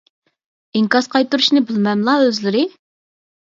[0.79, 2.67] ئىنكاس قايتۇرۇشنى بىلمەملا ئۆزلىرى؟